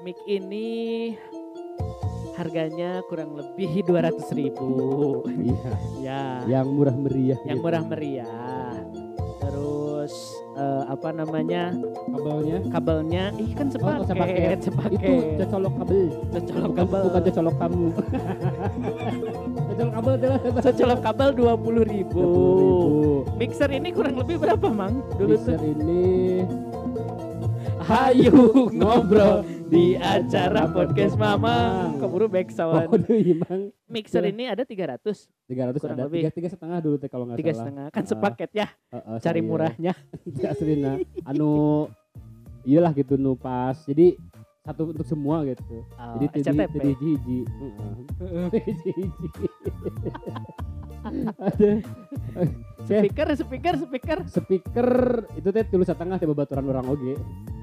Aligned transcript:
mic 0.00 0.16
ini 0.24 1.12
harganya 2.34 3.04
kurang 3.04 3.36
lebih 3.36 3.84
200 3.84 4.32
ribu. 4.32 4.70
Iya. 5.28 5.72
ya, 6.00 6.22
Yang 6.48 6.66
murah 6.70 6.96
meriah. 6.96 7.38
yang 7.44 7.60
gitu. 7.60 7.64
murah 7.64 7.82
meriah. 7.84 8.72
Terus 9.40 10.14
eh, 10.54 10.82
apa 10.86 11.12
namanya 11.12 11.76
Kabelnya. 12.08 12.58
kabelnya, 12.72 13.24
ih 13.36 13.52
kan 13.52 13.68
sepaket, 13.68 14.00
Oh, 14.00 14.06
sepaket. 14.06 14.58
sepaket. 14.62 15.00
Itu 15.04 15.12
cocolok 15.44 15.74
kabel. 15.76 16.04
Cocolok 16.30 16.64
Bukan, 16.64 16.78
kabel. 16.80 17.02
bukan 17.04 17.20
cocolok 17.22 17.56
kamu. 17.58 17.86
cocolok 19.68 19.92
kabel 19.92 20.12
adalah 20.16 20.38
Cocolok 20.40 21.00
kabel 21.02 21.28
20 21.34 21.92
ribu. 21.92 22.24
20.000. 23.28 23.38
Mixer 23.38 23.70
ini 23.70 23.88
kurang 23.92 24.16
lebih 24.16 24.36
berapa, 24.38 24.66
Mang? 24.70 25.04
Dulu 25.14 25.36
tuh. 25.36 25.52
Mixer 25.52 25.60
ini 25.62 26.04
Hayu 27.80 28.70
ngobrol 28.70 29.42
di 29.70 29.94
acara 29.94 30.66
podcast. 30.66 31.14
Mamang. 31.14 32.02
Keburu 32.02 32.26
back 32.26 32.50
sound. 32.50 32.90
Oh, 32.90 32.98
iya, 33.08 33.38
Mang. 33.38 33.70
Mixer 33.86 34.26
ini 34.26 34.46
ada 34.46 34.66
300, 34.66 34.98
300 35.46 35.78
Kurang 35.78 35.94
ada 35.94 36.04
lebih. 36.06 36.26
tiga, 36.26 36.30
tiga 36.34 36.48
setengah 36.50 36.78
dulu 36.78 36.98
teh 36.98 37.06
kalau 37.06 37.24
nggak 37.24 37.38
tiga 37.38 37.52
salah. 37.52 37.62
setengah. 37.62 37.86
Kan 37.90 38.04
sepaket 38.04 38.50
ya, 38.52 38.66
Heeh, 38.90 39.16
cari 39.18 39.40
saya. 39.40 39.46
murahnya. 39.46 39.92
Tidak 40.26 40.52
Serina. 40.54 40.98
Anu 41.22 41.86
iyalah 42.62 42.90
gitu 42.92 43.14
nu 43.14 43.34
pas. 43.34 43.78
Jadi 43.84 44.18
satu 44.60 44.90
untuk 44.90 45.06
semua 45.06 45.46
gitu. 45.46 45.86
Oh, 45.94 46.18
Jadi 46.18 46.26
tadi 46.42 46.90
hiji. 46.98 47.38
Heeh. 48.18 48.46
Hiji 48.58 48.90
hiji. 48.98 49.46
Ada 51.04 51.70
Speaker, 52.90 53.28
speaker, 53.36 53.74
speaker. 53.76 54.18
speaker 54.26 54.88
itu 55.36 55.48
teh 55.52 55.64
tulis 55.68 55.86
setengah 55.86 56.16
teh 56.16 56.26
babaturan 56.26 56.64
orang 56.72 56.86
oge. 56.90 57.14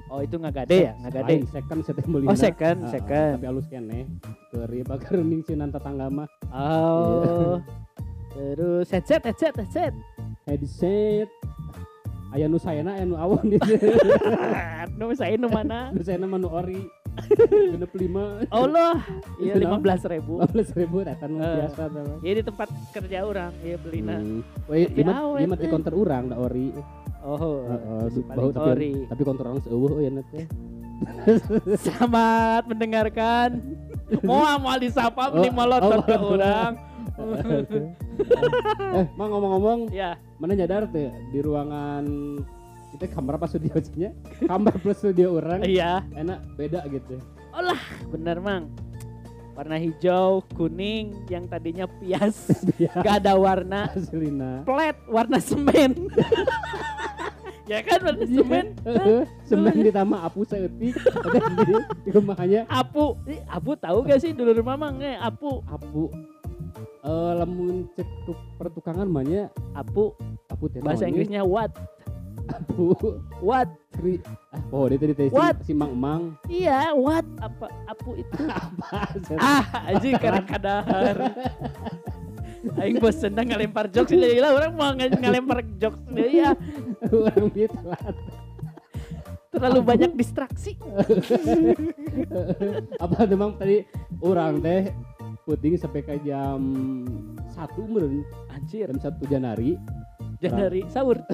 Oh 0.08 0.24
itu 0.24 0.40
nggak 0.40 0.64
gade 0.64 0.78
ya, 0.88 0.92
nggak 1.04 1.12
gade. 1.20 1.34
Lain 1.36 1.44
second 1.52 1.78
saya 1.84 2.00
meuli. 2.08 2.24
Oh 2.24 2.38
second, 2.38 2.78
second. 2.88 3.42
Tapi 3.42 3.46
halus 3.50 3.66
kene. 3.68 4.08
Keuri 4.48 4.80
bakar 4.86 5.20
ning 5.20 5.44
sinan 5.44 5.68
tetangga 5.68 6.08
mah. 6.08 6.28
Oh. 6.48 7.60
Terus 8.32 8.88
headset, 8.88 9.20
headset, 9.26 9.52
headset. 9.58 9.92
Headset. 10.48 11.28
Aya 12.28 12.44
nu 12.44 12.56
sayana 12.60 12.96
aya 12.96 13.04
nu 13.08 13.16
awon 13.16 13.40
Nu 15.00 15.12
saya 15.16 15.36
nu 15.36 15.48
mana? 15.48 15.92
Nu 15.92 16.00
sayana 16.00 16.28
ori. 16.48 16.88
Genep 17.74 17.92
lima. 17.98 18.24
Allah, 18.48 19.02
iya 19.38 19.52
Itu 19.54 19.58
lima 19.62 19.76
belas 19.82 20.00
ribu. 20.06 20.38
15 20.40 20.78
ribu 20.78 20.96
datang 21.02 21.30
Eh. 21.38 21.54
biasa. 21.66 21.82
Ya 22.22 22.32
di 22.38 22.42
tempat 22.44 22.68
kerja 22.94 23.18
orang, 23.26 23.52
ya. 23.60 23.76
Hmm. 23.78 24.40
Woi, 24.70 24.82
Tapi 24.86 24.98
lima 24.98 25.12
awet, 25.22 25.40
lima 25.44 25.54
di 25.58 25.66
counter 25.66 25.94
urang 25.94 26.24
da 26.30 26.36
ori. 26.38 26.70
Oh, 27.18 27.66
paling 28.08 28.24
bau 28.30 28.50
tapi 28.54 28.70
ori. 28.72 28.92
tapi 29.10 29.20
counter 29.26 29.44
urang 29.50 29.60
seueuh 29.60 29.92
euy 29.98 30.08
na 30.08 30.22
teh. 30.30 30.46
Selamat 31.84 32.66
mendengarkan. 32.66 33.58
Mau 34.22 34.42
mau 34.58 34.74
disapa 34.78 35.28
Oh, 35.28 35.36
mending 35.36 35.54
molotot 35.54 36.00
oh, 36.00 36.06
ke 36.06 36.16
oh. 36.16 36.34
orang. 36.38 36.72
eh, 38.94 39.04
mang 39.18 39.30
ngomong-ngomong, 39.34 39.90
Ya, 39.90 40.14
mana 40.38 40.54
nyadar 40.54 40.86
tuh 40.86 41.10
di 41.34 41.38
ruangan 41.42 42.06
kita 42.94 43.04
kamar 43.12 43.36
apa 43.36 43.46
studio 43.50 43.76
nya? 43.96 44.10
Kamar 44.48 44.74
plus 44.80 44.98
studio 45.00 45.36
orang. 45.36 45.64
Iya. 45.64 46.04
enak 46.16 46.38
beda 46.56 46.84
gitu. 46.88 47.20
Bener 48.08 48.38
mang. 48.40 48.72
Warna 49.58 49.74
hijau, 49.74 50.46
kuning, 50.54 51.18
yang 51.26 51.50
tadinya 51.50 51.90
pias, 51.98 52.46
gak 53.02 53.26
ada 53.26 53.34
warna, 53.34 53.90
Aslina. 53.90 54.62
flat, 54.62 54.94
warna 55.10 55.42
semen. 55.42 56.06
ya 57.70 57.82
kan 57.82 57.98
warna 58.06 58.22
semen. 58.22 58.78
Heeh, 58.86 59.26
Semen 59.42 59.82
ditambah 59.82 60.14
apu 60.14 60.46
saeutik 60.46 60.94
ada 60.94 61.74
di 62.06 62.10
rumahnya. 62.14 62.70
Apu, 62.70 63.18
apu 63.50 63.70
tahu 63.74 64.06
gak 64.06 64.22
sih 64.22 64.30
dulu 64.30 64.62
rumah 64.62 64.78
mang? 64.78 65.02
Eh, 65.02 65.18
apu, 65.18 65.58
apu. 65.66 66.06
Eh 67.02 67.32
lamun 67.34 67.90
cek 67.98 68.06
tuk 68.30 68.38
pertukangan 68.62 69.10
mahnya 69.10 69.50
apu. 69.74 70.14
Apu 70.46 70.70
teh 70.70 70.78
bahasa 70.78 71.10
Inggrisnya 71.10 71.42
what, 71.42 71.74
apu 72.48 72.92
what, 73.38 73.68
kri 73.92 74.18
ah 74.50 74.62
oh 74.70 74.84
dia 74.86 74.96
tadi 74.96 75.14
si- 75.16 75.30
What? 75.30 75.56
si 75.62 75.72
mang 75.72 75.92
mang. 75.92 76.22
Iya 76.46 76.92
what, 76.92 77.24
apa 77.38 77.66
apu 77.84 78.16
itu? 78.16 78.42
apa 78.52 79.12
ah 79.36 79.64
aja 79.86 80.08
karena 80.16 80.42
kadar 80.42 81.16
Aing 82.74 82.98
bosen 82.98 83.32
dah 83.32 83.46
ngelempar 83.46 83.86
jokes 83.86 84.10
ini 84.10 84.42
lah 84.42 84.50
orang 84.50 84.72
mau 84.74 84.90
nge- 84.90 85.14
ngelempar 85.14 85.62
jokes 85.78 86.02
deui 86.10 86.42
ya 86.42 86.50
orang 87.14 87.46
dia 87.52 87.68
telat. 87.70 88.16
Terlalu 89.48 89.80
banyak 89.80 90.12
distraksi. 90.12 90.76
Apa 93.04 93.24
memang 93.24 93.56
tadi 93.56 93.80
orang 94.20 94.60
teh 94.60 94.92
puting 95.48 95.80
sampai 95.80 96.04
ke 96.04 96.20
jam 96.20 96.60
satu 97.48 97.88
meren 97.88 98.28
anjir. 98.52 98.92
jam 98.92 99.00
satu 99.00 99.24
Janari 99.24 99.80
jangan 100.42 100.58
dari 100.68 100.80
sahur. 100.90 101.16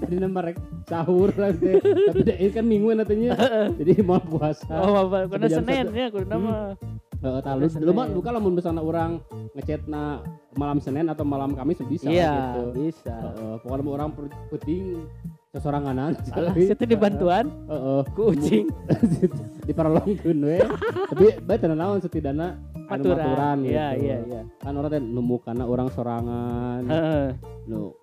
Tadi 0.00 0.16
nama 0.16 0.40
rek 0.40 0.56
sahur 0.88 1.28
lah 1.36 1.52
teh 1.52 1.76
tapi 1.82 2.22
ini 2.24 2.50
kan 2.54 2.64
minggu 2.64 2.88
nantinya. 2.96 3.30
Jadi 3.78 3.92
mau 4.00 4.16
puasa. 4.22 4.70
Oh 4.80 5.08
apa 5.08 5.28
karena 5.28 5.48
Senin 5.50 5.86
ya 5.92 6.08
kudu 6.08 6.24
nama. 6.24 6.72
Heeh, 7.20 7.40
talus 7.44 7.76
Senin. 7.76 7.84
lu 7.84 7.92
mah 7.92 8.08
luka 8.08 8.32
lamun 8.32 8.56
misalnya 8.56 8.80
orang 8.80 9.20
ngechat 9.52 9.84
na 9.84 10.24
malam 10.56 10.80
Senin 10.80 11.04
atau 11.12 11.20
malam 11.20 11.52
Kamis 11.52 11.84
bisa 11.84 12.08
iya 12.08 12.56
gitu. 12.56 12.80
bisa. 12.80 13.12
Heeh, 13.12 13.54
pokoknya 13.60 13.82
mau 13.84 13.92
orang 14.00 14.10
puting 14.48 15.04
sesoranganan 15.50 16.14
Alah, 16.30 16.54
situ 16.54 16.84
dibantuan? 16.86 17.50
Heeh. 17.66 18.00
ku 18.14 18.30
ucing 18.30 18.70
diperolongkeun 19.66 20.38
we 20.46 20.62
tapi 21.10 21.26
bae 21.42 21.58
tenan 21.58 21.82
naon 21.82 21.98
setidaknya 21.98 22.54
anu 22.90 23.04
maturan 23.14 23.58
iya 23.62 23.86
gitu. 23.94 24.04
iya 24.04 24.16
iya 24.26 24.42
kan 24.58 24.72
orang 24.74 24.90
teh 24.90 25.00
nemu 25.00 25.36
kana 25.42 25.64
orang 25.64 25.88
sorangan. 25.94 26.82
Heeh. 26.90 27.26
nu 27.70 27.94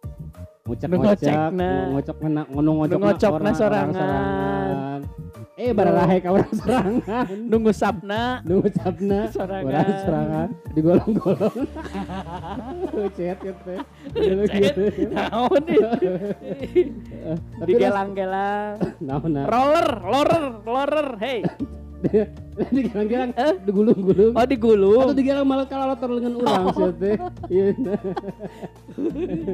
ngocek 0.67 0.87
ngocek 0.91 1.31
ngocekna. 1.31 1.71
ngocok 1.95 2.17
ngena 2.23 2.41
ngono 2.51 2.69
ngocok 2.83 2.99
ngocokna 3.03 3.51
sorangan. 3.55 4.99
eh 5.57 5.73
bararahe 5.73 6.17
ka 6.21 6.29
orang 6.31 6.53
sorangan. 6.53 7.27
Nunggu 7.49 7.71
sapna. 7.73 8.45
Nu 8.45 8.61
ngucapna 8.61 9.19
sorangan. 9.33 9.67
Orang 9.73 9.99
sorangan. 10.05 10.49
Digolong-golong. 10.75 11.57
Chat 13.17 13.37
gitu 13.41 13.71
Chat. 14.47 14.75
naon 15.11 15.61
nih 15.65 15.79
tapi 17.59 17.69
digelang-gelang. 17.73 18.75
Naon 19.01 19.29
nah 19.33 19.45
roller 19.49 19.87
roller 19.99 20.43
roller 20.63 21.07
hey 21.19 21.41
digelang-gelang 22.71 23.31
Eh? 23.33 23.53
digulung-gulung 23.63 24.33
oh 24.33 24.45
digulung 24.45 25.01
atau 25.03 25.15
digelang 25.15 25.45
malah 25.45 25.65
kalau 25.65 25.97
dengan 25.97 26.33
orang 26.41 26.63
Oh. 26.67 26.73
sih 26.73 26.91
teh. 26.95 27.15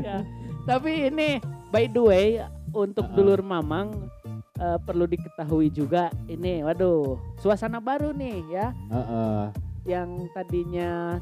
Ya. 0.03 0.17
Tapi 0.63 1.11
ini 1.11 1.39
by 1.69 1.87
the 1.87 2.01
way 2.01 2.27
untuk 2.71 3.07
Uh-uh. 3.07 3.15
dulur 3.15 3.39
Mamang 3.43 4.07
eh, 4.55 4.77
perlu 4.81 5.03
diketahui 5.05 5.67
juga 5.69 6.07
ini 6.25 6.63
waduh 6.63 7.19
suasana 7.37 7.77
baru 7.77 8.11
nih 8.11 8.37
ya 8.49 8.67
Heeh. 8.89 9.43
yang 9.85 10.09
tadinya 10.31 11.19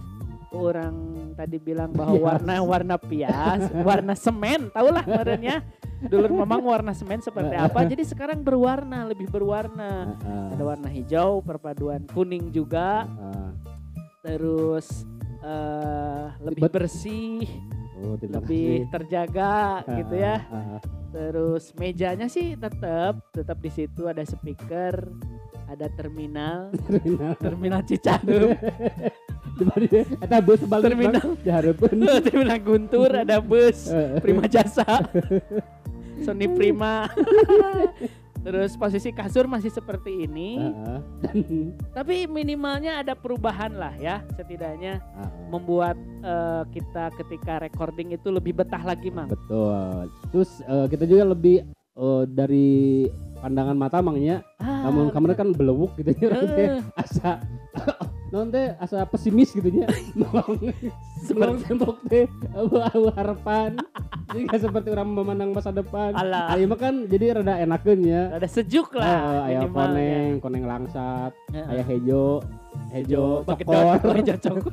orang 0.52 0.94
tadi 1.34 1.58
bilang 1.58 1.92
bahwa 1.92 2.16
warna 2.18 2.60
warna 2.60 2.96
pias, 2.96 3.72
warna 3.88 4.14
semen, 4.14 4.68
tahulah 4.70 5.04
merenya. 5.04 5.64
Dulur 6.02 6.34
Mamang 6.34 6.66
warna 6.66 6.92
semen 6.92 7.22
seperti 7.22 7.54
apa. 7.54 7.86
Jadi 7.86 8.02
sekarang 8.02 8.42
berwarna, 8.42 9.06
lebih 9.06 9.30
berwarna. 9.30 10.18
Ada 10.50 10.64
warna 10.66 10.90
hijau, 10.90 11.40
perpaduan 11.40 12.10
kuning 12.10 12.50
juga, 12.50 13.06
terus 14.20 15.06
eh, 15.40 16.26
lebih 16.42 16.68
bersih, 16.68 17.46
Oh, 18.02 18.18
lebih 18.18 18.34
kasih. 18.34 18.90
terjaga 18.90 19.86
gitu 19.86 20.16
ya. 20.18 20.42
Terus 21.14 21.70
mejanya 21.78 22.26
sih 22.26 22.58
tetap 22.58 23.22
tetap 23.30 23.62
di 23.62 23.70
situ 23.70 24.10
ada 24.10 24.26
speaker, 24.26 25.06
ada 25.70 25.86
terminal, 25.94 26.74
Terminal. 26.90 27.38
terminal 27.38 27.82
Cicahem, 27.86 28.58
Eta 30.22 30.38
bus 30.42 30.62
balik 30.66 30.94
Terminal. 30.94 31.28
Dihareupeun. 31.44 31.98
terminal 32.26 32.60
Guntur, 32.62 33.10
ada 33.14 33.38
bus, 33.40 33.90
Heeh. 33.90 34.20
Prima 34.24 34.46
Jasa, 34.50 34.86
Sony 36.26 36.48
Prima. 36.50 37.10
Terus 38.42 38.74
posisi 38.74 39.14
kasur 39.14 39.46
masih 39.46 39.70
seperti 39.70 40.26
ini, 40.26 40.58
tapi 41.94 42.26
minimalnya 42.26 42.98
ada 42.98 43.14
perubahan 43.14 43.70
lah 43.78 43.94
ya, 44.02 44.26
setidaknya 44.34 44.98
Heeh. 44.98 45.30
membuat 45.54 45.94
eh, 46.26 46.64
kita 46.74 47.14
ketika 47.22 47.62
recording 47.62 48.18
itu 48.18 48.34
lebih 48.34 48.58
betah 48.58 48.82
lagi, 48.82 49.14
Mang. 49.14 49.30
Betul. 49.30 50.10
Terus 50.34 50.58
eh, 50.66 50.86
kita 50.90 51.06
juga 51.06 51.38
lebih 51.38 51.70
eh, 51.94 52.24
dari 52.26 53.06
pandangan 53.42 53.78
mata 53.78 53.98
mangnya 54.06 54.46
Ah, 54.62 54.86
kamu 54.86 55.10
kamu 55.18 55.26
kan 55.34 55.50
belewuk 55.58 55.98
gitu 55.98 56.14
ya 56.22 56.30
eh, 56.30 56.78
asa 56.94 57.42
non 58.32 58.48
teh 58.48 58.72
asa 58.76 59.04
pesimis 59.04 59.52
gitu 59.52 59.68
nya 59.70 59.86
melong 60.14 60.72
melong 61.30 61.60
tembok 61.62 62.00
teh 62.08 62.26
abu 62.56 62.80
harapan 63.12 63.76
jadi 64.32 64.48
nggak 64.48 64.62
seperti 64.62 64.88
orang 64.90 65.10
memandang 65.12 65.52
masa 65.52 65.70
depan 65.70 66.16
Alah. 66.16 66.48
Ayo 66.50 66.64
mah 66.66 66.80
kan 66.80 67.04
jadi 67.06 67.36
rada 67.36 67.60
enakeun 67.60 68.00
ya 68.02 68.32
Ada 68.32 68.48
sejuk 68.50 68.96
Ah, 68.96 68.98
lah. 68.98 69.20
aya 69.46 69.60
minimal, 69.62 69.76
koneng 69.76 70.08
ya. 70.32 70.40
koneng 70.40 70.64
langsat 70.66 71.32
Heeh. 71.52 71.68
aya 71.68 71.84
hejo 71.86 72.40
hejo 72.92 73.42
pakai 73.42 73.64
cokor 73.64 74.16
hijau 74.18 74.38
cokor. 74.38 74.72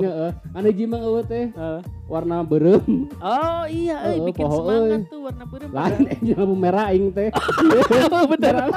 Heeh. 0.00 0.30
anu 0.50 0.66
hiji 0.66 0.84
mah 0.84 1.00
eueuh 1.00 1.20
teh 1.22 1.44
Eh. 1.48 1.80
warna 2.06 2.40
berem 2.42 3.12
Oh 3.18 3.64
iya, 3.66 4.08
eh, 4.08 4.20
bikin 4.22 4.40
poho, 4.42 4.56
semangat 4.58 5.00
tuh 5.06 5.20
warna 5.22 5.44
biru. 5.44 5.64
lain 5.68 6.02
eh 6.12 6.18
lampu 6.32 6.54
merah 6.54 6.84
aing 6.88 7.08
teh 7.10 7.28
Oh 8.14 8.24
bener. 8.26 8.54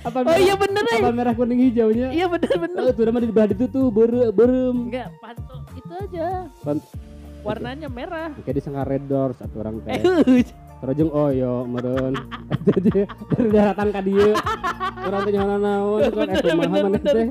apa 0.00 0.18
Oh 0.22 0.38
iya 0.38 0.54
bener 0.54 0.84
eh. 0.86 0.98
apa 0.98 1.10
merah 1.10 1.32
kuning 1.32 1.60
hijaunya 1.62 2.08
Iya 2.10 2.26
bener 2.26 2.54
bener. 2.58 2.82
Itu 2.88 3.00
nama 3.02 3.18
di 3.18 3.28
belah 3.28 3.48
itu 3.48 3.66
tuh 3.66 3.86
berem 3.92 4.88
Enggak, 4.88 5.08
panto 5.18 5.56
itu 5.72 5.92
aja. 5.92 6.48
Warnanya 7.40 7.88
merah. 7.88 8.32
kayak 8.38 8.56
disangka 8.56 8.84
red 8.84 9.04
doors 9.04 9.36
atau 9.36 9.60
orang 9.60 9.80
Eh, 9.86 9.96
teh 9.96 10.44
terus 10.80 10.94
jeung 10.96 11.12
oyo 11.12 11.68
meureun 11.68 12.14
jadi 12.64 13.04
dari 13.04 13.48
daratan 13.52 13.88
ka 13.92 14.00
dieu 14.00 14.32
urang 15.00 15.22
teh 15.24 15.32
naon 15.36 16.00
kan 16.08 16.28
eh 16.28 16.40
kumaha 16.40 16.76
maneh 16.88 17.00
teh 17.00 17.26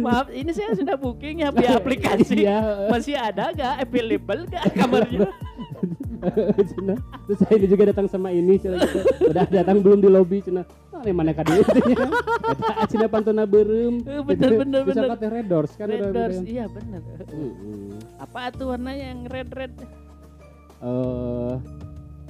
maaf, 0.00 0.26
ini 0.32 0.50
saya 0.52 0.72
sudah 0.72 0.96
booking 0.96 1.44
ya 1.44 1.52
via 1.54 1.76
aplikasi. 1.76 2.48
iya 2.48 2.88
Masih 2.88 3.16
ada 3.20 3.52
gak? 3.52 3.84
Available 3.84 4.48
gak 4.48 4.64
kamarnya? 4.72 5.28
Cina. 6.72 6.94
Terus 7.28 7.38
saya 7.44 7.56
juga 7.64 7.82
datang 7.92 8.08
sama 8.08 8.28
ini 8.32 8.56
Cina. 8.56 8.80
Udah 9.24 9.44
datang 9.48 9.80
belum 9.80 10.00
di 10.00 10.08
lobi 10.08 10.40
Cina. 10.40 10.64
Ah, 10.92 11.04
ini 11.04 11.12
mana 11.12 11.32
kadi 11.36 11.52
Eta 11.60 12.84
Cina 12.88 13.08
pantona 13.08 13.44
berem. 13.44 14.00
Eh, 14.04 14.20
bener, 14.24 14.50
bener, 14.60 14.80
Bisa 14.88 15.04
bener. 15.04 15.10
kata 15.16 15.26
red 15.32 15.46
doors 15.48 15.72
kan 15.76 15.86
Red 15.88 16.12
doors, 16.12 16.36
iya 16.44 16.64
bener. 16.68 17.00
Apa 18.20 18.52
tuh 18.52 18.72
warnanya 18.72 19.16
yang 19.16 19.20
red 19.28 19.48
red? 19.52 19.72
Eh, 20.80 21.54
ya 21.56 21.56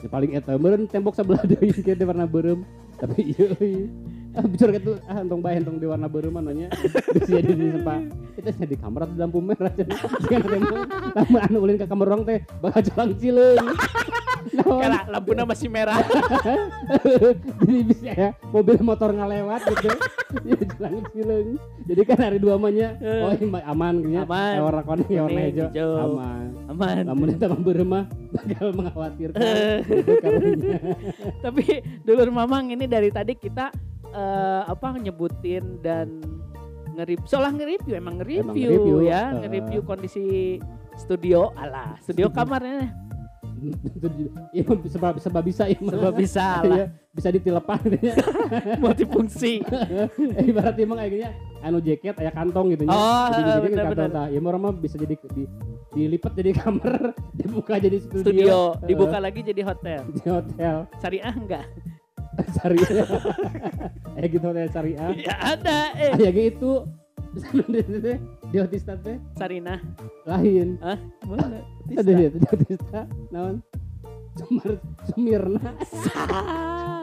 paling 0.08 0.38
eta 0.38 0.56
meureun 0.56 0.86
tembok 0.86 1.18
sebelah 1.18 1.42
deui 1.50 1.74
teh 1.74 2.06
warna 2.06 2.24
berem. 2.24 2.64
Tapi 2.96 3.34
iya 3.34 3.52
bicara 4.52 4.70
gitu, 4.74 4.94
ah 5.04 5.18
entong 5.18 5.42
bae 5.42 5.58
entong 5.58 5.76
di 5.76 5.86
warna 5.86 6.06
berem 6.06 6.30
mananya. 6.30 6.68
Bisa 7.10 7.28
jadi 7.34 7.50
di 7.50 7.66
sempa. 7.74 7.96
Kita 8.38 8.50
di 8.62 8.76
kamar 8.78 9.00
atau 9.04 9.14
di 9.14 9.20
lampu 9.20 9.38
merah 9.42 9.72
cenah. 9.74 9.98
Jangan 10.26 10.48
tembok. 10.48 10.80
Lama 11.18 11.38
anu 11.44 11.58
ulin 11.60 11.76
ke 11.76 11.86
kamar 11.86 12.06
orang 12.08 12.22
teh 12.22 12.38
bakal 12.58 12.80
jalan 12.86 13.08
cileung. 13.18 13.68
Karena 14.80 15.04
lampunya 15.10 15.44
masih 15.44 15.68
merah. 15.68 15.98
jadi 17.60 17.80
bisa 17.84 18.10
ya 18.16 18.28
mobil 18.50 18.80
motor 18.80 19.12
ngelewat 19.12 19.60
gitu 19.68 19.88
ya 20.46 20.56
jalan 20.78 21.02
sileng 21.12 21.48
jadi 21.84 22.00
kan 22.08 22.18
hari 22.18 22.38
dua 22.40 22.56
amanya 22.56 22.96
Eh. 23.02 23.20
oh 23.20 23.32
ini 23.34 23.46
mah 23.46 23.62
aman 23.66 23.94
gitu 24.00 24.14
ya 24.16 24.22
Aman. 24.24 24.54
Warna 24.64 24.82
kuning 24.82 25.10
ya 25.10 25.20
warna 25.26 25.40
hijau 25.44 25.90
aman 25.98 26.46
Aman. 26.70 27.02
namun 27.04 27.26
itu 27.34 27.44
mah 27.44 27.60
beremah 27.60 28.04
bakal 28.32 28.68
mengkhawatirkan 28.72 29.40
Eh. 29.42 29.76
gitu 29.84 30.12
karunya 30.22 30.78
Tapi 31.44 31.64
dulur 32.02 32.28
mamang 32.32 32.72
ini 32.72 32.84
dari 32.86 33.10
tadi 33.12 33.36
kita 33.36 33.70
eh, 34.10 34.62
apa 34.64 34.86
nyebutin 34.94 35.78
dan 35.80 36.20
nge-review, 36.92 37.24
seolah 37.24 37.50
nge-review 37.52 37.94
emang 37.94 38.18
nge-review 38.18 38.44
Emang 38.44 38.56
nge-review, 38.56 38.96
ya, 39.02 39.22
eh. 39.22 39.26
nge-review 39.40 39.80
kondisi 39.82 40.24
studio 40.94 41.54
alah, 41.54 41.96
studio 41.98 42.28
kamarnya 42.28 42.90
Itu 43.60 44.08
di- 44.10 44.32
iya 44.52 44.64
sebab 44.64 45.20
sebab 45.20 45.42
bisa 45.44 45.68
ya. 45.68 45.76
Sebab 45.76 46.12
bisa 46.14 46.64
Iya, 46.64 46.64
lah. 46.64 46.88
bisa 47.12 47.28
ditilepan 47.28 47.80
ya 48.00 48.14
multifungsi. 48.78 49.60
Eh, 49.60 50.08
ibarat 50.46 50.74
emang 50.76 50.96
kayaknya 50.98 51.36
anu 51.60 51.76
jaket 51.78 52.16
aya 52.16 52.32
kantong 52.32 52.72
gitu 52.72 52.82
ya 52.82 52.90
Oh, 52.90 53.28
jadi 53.28 53.60
bener, 53.60 53.84
kantong 53.84 54.12
bener. 54.16 54.32
ya 54.32 54.40
orang 54.40 54.60
mah 54.62 54.72
bisa 54.72 54.96
jadi 54.96 55.12
di, 55.28 55.44
dilipat 55.92 56.32
jadi 56.32 56.50
kamar 56.56 57.12
dibuka 57.38 57.76
jadi 57.76 58.00
studio, 58.00 58.24
Studio 58.24 58.58
dibuka 58.80 59.18
lagi 59.20 59.40
jadi 59.42 59.60
hotel. 59.62 60.00
di 60.08 60.24
hotel 60.24 60.76
Syariah 60.96 61.34
enggak? 61.34 61.66
syariah 62.56 62.90
eh 64.16 64.26
gitu 64.28 64.44
hotel 64.44 64.68
syariah 64.70 65.10
Ya 65.16 65.34
ada 65.38 65.78
eh. 65.94 66.10
Ah 66.14 66.18
ya 66.18 66.30
gitu 66.30 66.86
di 68.50 68.56
otista 68.58 68.98
teh 68.98 69.22
Sarinah. 69.38 69.78
lain. 70.26 70.74
Hah? 70.82 70.98
Mana? 71.22 71.62
ada 71.94 72.10
ya 72.10 72.26
di 72.26 72.38
otista 72.42 73.06
naon? 73.30 73.62
Sumar 74.34 74.72
Sumirna. 75.06 75.70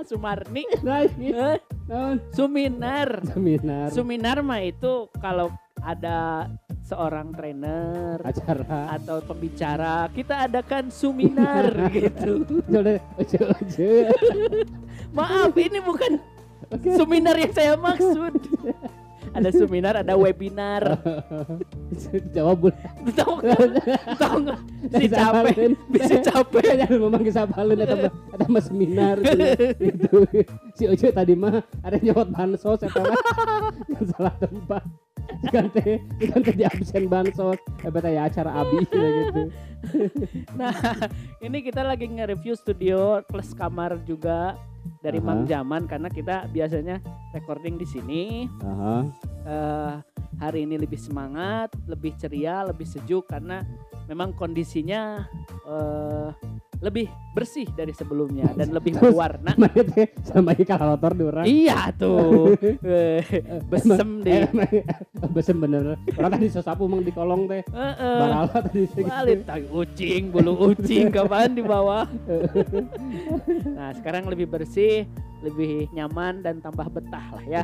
Sumarni. 0.03 0.63
lain. 0.83 1.31
Naon? 1.87 2.17
Suminar. 2.31 3.23
seminar 3.23 3.87
Suminar 3.91 4.37
mah 4.43 4.59
itu 4.59 5.07
kalau 5.19 5.47
ada 5.79 6.51
seorang 6.83 7.31
trainer 7.31 8.19
acara. 8.23 8.95
atau 8.95 9.19
pembicara 9.23 10.07
kita 10.11 10.47
adakan 10.47 10.87
suminar 10.87 11.67
gitu. 11.95 12.43
Ojo 12.67 13.39
ojo 13.55 13.87
Maaf, 15.13 15.53
ini 15.59 15.79
bukan 15.79 16.19
Oke. 16.67 16.95
suminar 16.95 17.35
yang 17.37 17.53
saya 17.53 17.73
maksud. 17.75 18.33
Ada 19.27 19.53
suminar, 19.53 19.93
ada 19.93 20.17
webinar. 20.17 20.97
jawab 22.33 22.57
bulan 22.57 22.89
Tahu 23.13 23.33
tahu 24.17 24.35
nggak? 24.41 24.59
Si 24.97 25.05
capek, 25.05 25.55
bisa 25.93 26.15
capek. 26.25 26.63
jangan 26.81 26.97
ngomong 27.05 27.21
ke 27.21 27.29
sapalun 27.29 27.77
atau 27.85 28.07
ada 28.09 28.45
mas 28.49 28.65
seminar 28.65 29.21
itu 29.77 30.13
si 30.73 30.89
ojo 30.89 31.07
tadi 31.11 31.37
mah 31.37 31.61
ada 31.85 32.01
nyawat 32.01 32.33
bansos 32.33 32.81
atau 32.81 33.03
yang 33.93 34.05
salah 34.15 34.33
tempat 34.41 34.81
kan 35.53 35.69
teh 35.69 36.01
kan 36.33 36.39
teh 36.41 36.55
di 36.57 36.65
absen 36.65 37.05
bansos 37.05 37.59
hebat 37.83 38.09
ya 38.09 38.25
acara 38.25 38.49
abi 38.57 38.87
gitu 38.89 39.53
Nah, 40.57 40.73
ini 41.37 41.61
kita 41.61 41.85
lagi 41.85 42.09
nge-review 42.09 42.57
studio 42.57 43.21
plus 43.29 43.53
kamar 43.53 44.01
juga 44.01 44.57
dari 45.01 45.19
Aha. 45.19 45.25
Mang 45.25 45.43
Jaman 45.47 45.85
karena 45.85 46.09
kita 46.11 46.49
biasanya 46.51 46.99
recording 47.31 47.75
di 47.77 47.87
sini. 47.87 48.23
Aha. 48.63 49.07
eh, 49.47 49.93
hari 50.37 50.67
ini 50.67 50.77
lebih 50.77 50.99
semangat, 50.99 51.73
lebih 51.87 52.13
ceria, 52.19 52.67
lebih 52.67 52.85
sejuk 52.85 53.25
karena 53.31 53.63
memang 54.11 54.35
kondisinya 54.35 55.25
eh, 55.65 56.29
lebih 56.77 57.09
bersih 57.33 57.65
dari 57.73 57.93
sebelumnya 57.93 58.49
dan 58.53 58.73
lebih 58.73 58.97
berwarna. 58.97 59.53
Sama 60.25 60.57
ieu 60.57 60.65
kalator 60.65 61.13
di 61.13 61.23
urang 61.25 61.45
Iya 61.45 61.93
tuh, 61.93 62.57
Eh, 62.85 63.21
besem 63.69 64.21
deh. 64.25 64.45
Eh, 64.47 64.83
Besem 65.33 65.57
bener. 65.57 65.97
Orang 66.17 66.31
tadi 66.37 66.49
sesapu 66.49 66.89
emang 66.89 67.05
di 67.05 67.13
kolong 67.13 67.45
teh. 67.49 67.61
Eh, 67.61 67.81
eh, 67.81 68.19
Barala 68.21 68.57
tadi 68.61 68.89
segitu. 68.89 69.09
Balik 69.09 69.39
tai 69.45 69.65
ucing, 69.69 70.23
bulu 70.33 70.53
ucing 70.73 71.13
kapan 71.13 71.53
di 71.53 71.61
bawah. 71.65 72.09
nah 73.77 73.93
sekarang 73.97 74.29
lebih 74.29 74.49
bersih, 74.49 75.05
lebih 75.45 75.89
nyaman 75.93 76.41
dan 76.41 76.57
tambah 76.61 76.89
betah 76.89 77.25
lah 77.37 77.45
ya. 77.45 77.63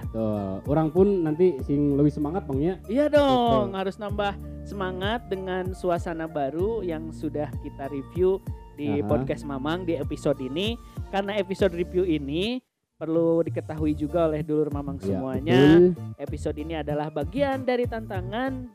Orang 0.70 0.94
pun 0.94 1.26
nanti 1.26 1.58
sing 1.66 1.98
lebih 1.98 2.14
semangat 2.14 2.46
bang 2.46 2.60
ya. 2.62 2.76
Iya 2.90 3.06
dong, 3.10 3.74
harus 3.74 3.98
nambah 3.98 4.38
semangat 4.64 5.28
dengan 5.28 5.76
suasana 5.76 6.30
baru 6.30 6.82
yang 6.86 7.12
sudah 7.12 7.52
kita 7.62 7.92
review 7.92 8.40
di 8.74 9.00
Aha. 9.00 9.06
podcast 9.06 9.44
Mamang 9.44 9.86
di 9.86 9.94
episode 9.94 10.38
ini. 10.40 10.76
Karena 11.10 11.38
episode 11.38 11.74
review 11.74 12.04
ini 12.04 12.58
perlu 12.94 13.42
diketahui 13.42 13.94
juga 13.94 14.26
oleh 14.26 14.42
dulur 14.42 14.70
Mamang 14.70 14.98
Ya, 15.02 15.06
semuanya. 15.18 15.60
betul. 15.60 15.86
Episode 16.18 16.58
ini 16.58 16.74
adalah 16.76 17.10
bagian 17.10 17.62
dari 17.62 17.84
tantangan 17.84 18.70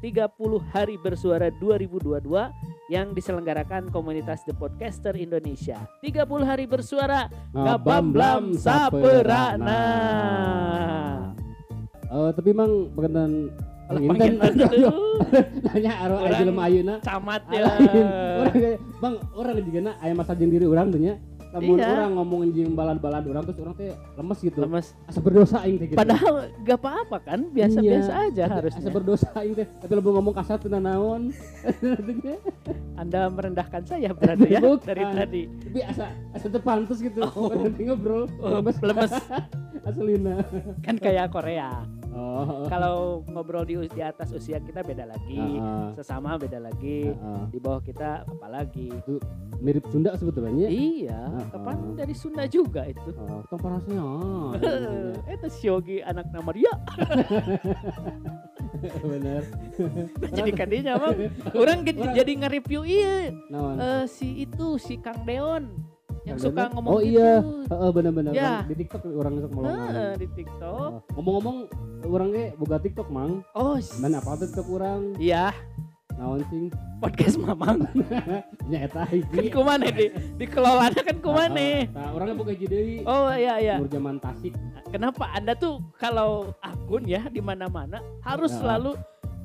30 0.00 0.60
hari 0.70 0.96
bersuara 0.96 1.48
2022 1.50 2.20
yang 2.86 3.10
diselenggarakan 3.10 3.90
komunitas 3.90 4.46
The 4.46 4.54
Podcaster 4.54 5.16
Indonesia. 5.16 5.82
30 5.98 6.22
hari 6.46 6.70
bersuara 6.70 7.26
Ngabamblam 7.50 8.54
saperana. 8.54 9.82
Eh 12.06 12.30
tapi 12.32 12.48
emang 12.54 12.86
berkenan 12.94 13.50
Penginten. 13.86 14.32
nanya 15.62 15.92
Orang- 16.04 16.26
aja 16.26 16.38
jelema 16.38 16.62
ayeuna. 16.64 16.94
camat 17.00 17.42
ya. 17.48 17.62
Bang 18.98 19.14
orang 19.32 19.62
juga 19.62 19.80
na 19.80 19.92
aya 19.98 20.12
masa 20.12 20.34
jeung 20.34 20.50
diri 20.50 20.66
urang 20.66 20.90
teh 20.90 20.98
nya. 20.98 21.14
Lamun 21.46 21.78
Iya. 21.78 21.88
orang 21.88 22.12
ngomongin 22.12 22.48
jeung 22.52 22.72
balad-balad 22.74 23.24
orang 23.24 23.46
terus 23.46 23.62
orang 23.62 23.74
teh 23.74 23.88
lemes 24.12 24.38
gitu. 24.40 24.58
Lemes. 24.60 24.86
Asa 25.06 25.18
berdosa 25.18 25.56
aing 25.62 25.78
teh 25.78 25.86
gitu. 25.88 25.96
Padahal 25.96 26.34
gak 26.60 26.76
apa-apa 26.76 27.16
kan, 27.22 27.40
biasa-biasa 27.48 28.12
Iya. 28.12 28.26
aja 28.28 28.42
Asa 28.44 28.54
harusnya. 28.58 28.90
berdosa 28.90 29.28
aing 29.32 29.54
teh. 29.54 29.64
Tapi 29.64 29.92
lebih 29.94 30.10
ngomong 30.12 30.34
kasar 30.34 30.58
teu 30.58 30.68
naon. 30.68 31.30
Anda 33.00 33.28
merendahkan 33.28 33.82
saya 33.84 34.10
berarti 34.10 34.48
ya 34.50 34.60
Bukan. 34.60 34.84
dari 34.84 35.04
tadi. 35.06 35.42
Tapi 35.48 35.80
asa 35.80 36.04
asa 36.34 36.46
pantes 36.58 36.98
gitu. 36.98 37.20
Oh. 37.24 37.48
Nanti 37.56 37.82
ngobrol. 37.84 38.26
Oh, 38.36 38.60
lemes 38.60 39.12
Aslina. 39.80 40.42
kan 40.82 40.96
kayak 40.98 41.30
Korea. 41.30 41.86
Oh. 42.16 42.64
Kalau 42.66 43.20
ngobrol 43.28 43.68
di 43.68 43.76
di 43.92 44.00
atas 44.00 44.32
usia 44.32 44.56
kita 44.56 44.80
beda 44.80 45.04
lagi, 45.04 45.36
Heeh. 45.36 45.92
sesama 45.94 46.40
beda 46.40 46.56
lagi, 46.56 47.12
Heeh. 47.12 47.42
di 47.52 47.58
bawah 47.60 47.84
kita 47.84 48.24
apalagi. 48.24 48.88
Mirip 49.56 49.84
Sunda 49.88 50.16
sebetulnya. 50.16 50.68
Iya, 50.68 51.20
Heeh. 51.28 51.46
kapan 51.52 51.76
dari 51.92 52.14
Sunda 52.16 52.48
juga 52.48 52.88
itu. 52.88 53.12
Oh, 53.20 53.44
tong 53.52 53.60
parasnya. 53.60 54.00
Itu 55.36 55.48
Shogi 55.52 56.00
anak 56.00 56.32
nama 56.32 56.50
dia. 56.56 56.72
Bener. 59.00 59.42
jadi 60.20 60.50
kadinya 60.52 61.00
mah 61.00 61.12
orang 61.60 61.80
Orang- 61.80 62.12
jadi 62.12 62.32
nge-review 62.44 62.82
iya 62.84 63.32
eh, 63.32 64.04
si 64.04 64.44
itu 64.44 64.76
si 64.76 65.00
Kang 65.00 65.24
Deon 65.24 65.72
yang 66.26 66.36
suka 66.36 66.62
ngomong 66.74 66.90
Oh, 66.90 67.00
gitu. 67.00 67.14
iya. 67.14 67.32
Heeh, 67.70 67.90
bener-bener. 67.90 68.32
Ya. 68.34 68.52
Di 68.62 68.74
TikTok 68.74 69.02
orang 69.08 69.34
sok 69.38 69.52
melongan. 69.52 69.78
Heeh, 69.86 70.10
di 70.18 70.26
TikTok. 70.34 70.74
Oh, 70.74 71.00
Ngomong-ngomong, 71.14 71.56
orang 72.04 72.28
ge 72.30 72.44
boga 72.54 72.76
TikTok, 72.76 73.08
Mang. 73.08 73.46
Oh, 73.52 73.78
Dan 73.78 74.12
apa 74.12 74.34
TikTok 74.36 74.66
orang? 74.68 75.14
Iya, 75.16 75.54
Naon 76.16 76.40
sing? 76.48 76.72
podcast 76.96 77.36
Mamang. 77.36 77.84
Nya 78.72 78.88
eta 78.88 79.04
kan 79.04 79.12
hiji. 79.12 79.52
kumane 79.52 79.92
di 79.92 80.08
dikelolanya 80.40 81.04
kan 81.04 81.16
kumane. 81.20 81.92
Nah, 81.92 82.08
orangnya 82.10 82.34
boga 82.34 82.50
hiji 82.50 82.66
deui. 82.66 82.96
Oh 83.04 83.28
iya 83.28 83.60
iya. 83.60 83.76
Nur 83.76 83.84
zaman 83.86 84.16
Tasik. 84.16 84.56
Kenapa 84.88 85.28
Anda 85.30 85.52
tuh 85.52 85.76
kalau 85.94 86.56
akun 86.58 87.04
ya 87.04 87.28
di 87.28 87.44
mana-mana 87.44 88.00
harus 88.24 88.48
Ya. 88.48 88.64
selalu 88.64 88.96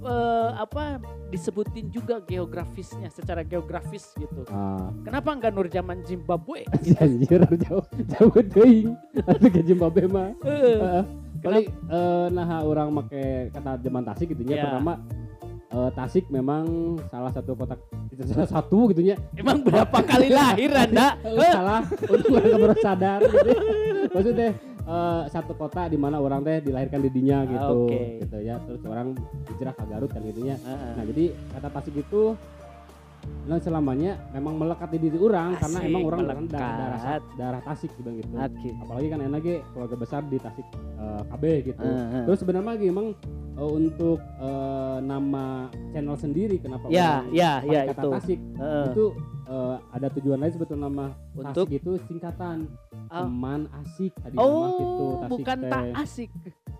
eh, 0.01 0.49
apa 0.57 0.97
disebutin 1.29 1.87
juga 1.87 2.19
geografisnya 2.19 3.07
secara 3.07 3.41
geografis 3.41 4.11
gitu. 4.17 4.43
Ah, 4.49 4.89
Kenapa 5.01 5.31
enggak 5.31 5.51
Nur 5.53 5.67
zaman 5.67 6.01
Zimbabwe? 6.03 6.65
anjir 7.03 7.41
jauh 7.61 7.85
jauh 7.87 8.41
teuing. 8.51 8.93
Atuh 9.23 9.49
ke 9.49 9.61
Zimbabwe 9.61 10.05
mah. 10.05 10.29
Eh, 10.43 10.77
Heeh. 10.77 11.03
Paling 11.41 11.65
eh, 11.69 12.27
nah 12.29 12.61
orang 12.61 12.93
make 12.93 13.49
kata 13.49 13.81
zaman 13.81 14.01
Tasik 14.05 14.33
gitu 14.33 14.45
nya 14.45 14.61
Ya. 14.61 14.63
pertama 14.69 14.93
eh, 15.71 15.89
Tasik 15.95 16.25
memang 16.29 16.65
salah 17.09 17.31
satu 17.33 17.57
kota 17.57 17.73
salah 18.21 18.45
satu 18.45 18.91
gitu 18.93 19.01
nya 19.01 19.15
Emang 19.33 19.65
berapa 19.65 19.97
kali 20.05 20.29
lahir 20.29 20.69
Anda? 20.69 21.17
Salah 21.55 21.81
untuk 22.05 22.29
baru 22.29 22.77
sadar 22.77 23.19
gitu. 23.25 23.49
maksudnya 24.13 24.49
eh, 24.83 25.21
satu 25.27 25.53
kota 25.53 25.85
di 25.85 25.95
mana 25.95 26.17
orang 26.17 26.41
teh 26.41 26.61
dilahirkan 26.61 26.99
di 26.99 27.09
dinya 27.09 27.43
gitu 27.43 27.77
Oke. 27.85 28.01
gitu 28.19 28.37
ya 28.39 28.55
terus 28.59 28.81
orang 28.83 29.13
hijrah 29.47 29.73
ke 29.73 29.83
Garut 29.85 30.09
kan 30.09 30.21
gitu 30.23 30.41
nya 30.41 30.55
Heeh. 30.57 30.91
nah 30.95 31.03
jadi 31.05 31.25
kata 31.51 31.67
Tasik 31.71 31.95
itu 31.97 32.23
nah 33.45 33.53
selamanya 33.55 34.17
memang 34.33 34.57
melekat 34.57 34.89
di 34.91 34.99
diri 34.99 35.13
orang 35.15 35.53
karena 35.55 35.77
Asik, 35.77 35.89
emang 35.93 36.01
orang 36.03 36.19
melekat. 36.25 36.49
darah 36.51 37.01
darah 37.37 37.61
Tasik 37.61 37.93
gitu 37.93 38.09
gitu 38.11 38.33
Oke. 38.33 38.69
apalagi 38.81 39.07
kan 39.07 39.19
enak 39.21 39.39
ge 39.39 39.55
keluarga 39.71 39.95
besar 39.95 40.21
di 40.25 40.37
Tasik 40.37 40.65
eh, 40.97 41.21
KB 41.27 41.43
gitu 41.63 41.77
Heeh. 41.79 42.23
terus 42.25 42.37
sebenarnya 42.39 42.69
lagi 42.71 42.85
emang 42.87 43.13
eh, 43.53 43.69
untuk 43.71 44.17
eh, 44.17 44.97
nama 45.01 45.69
channel 45.91 46.17
sendiri 46.17 46.57
kenapa 46.57 46.89
Ya, 46.89 47.21
orang 47.21 47.29
ya, 47.31 47.51
pakai 47.59 47.69
ya 47.69 47.81
kata 47.87 48.01
itu. 48.01 48.09
Tasik 48.11 48.39
Heeh. 48.57 48.85
itu 48.89 49.03
eh, 49.51 49.75
ada 49.91 50.07
tujuan 50.11 50.39
lain 50.39 50.53
sebetulnya 50.53 50.87
nama 50.87 51.05
Untuk 51.33 51.67
Tasik 51.67 51.77
itu 51.77 51.91
singkatan 52.07 52.71
Oh. 53.11 53.27
teman 53.27 53.67
asik 53.77 54.15
tadi 54.15 54.35
Oh, 54.35 55.19
Tasik 55.19 55.27
bukan 55.29 55.57
teh. 55.59 55.67
tak 55.67 55.83
asik. 55.97 56.29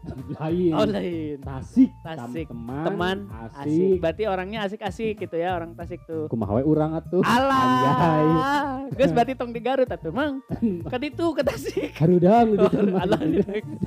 lain 0.39 0.71
Oh 0.71 0.87
lain. 0.87 1.37
Tasik 1.39 1.91
Tasik. 2.01 2.47
teman, 2.47 2.83
Teman 2.87 3.17
asik, 3.29 3.59
asik. 3.61 3.97
Berarti 3.99 4.23
orangnya 4.25 4.59
asik-asik 4.63 5.13
gitu 5.17 5.35
ya 5.35 5.53
orang 5.53 5.75
Tasik 5.75 5.99
tuh. 6.07 6.25
kumaha 6.25 6.55
we 6.55 6.63
urang 6.63 6.95
atuh 6.95 7.19
Alah. 7.21 8.87
Guys 8.89 9.11
berarti 9.11 9.35
tong 9.35 9.51
di 9.51 9.59
Garut 9.59 9.85
atuh, 9.85 10.09
Mang. 10.09 10.39
Kan 10.87 11.01
itu 11.01 11.25
ke 11.29 11.43
Tasik. 11.43 11.91
harudang 11.93 12.45
gitu 12.49 12.65
Oh, 12.71 12.83
mah. 12.87 13.03
alah. 13.03 13.19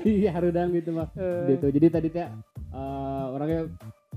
iya 0.04 0.30
harudang 0.30 0.68
gitu 0.70 0.90
mah 0.92 1.08
Eh, 1.14 1.56
gitu 1.56 1.66
jadi 1.70 1.86
tadi 1.90 2.08
teh 2.10 2.28
eh, 2.70 3.24
orangnya 3.26 3.72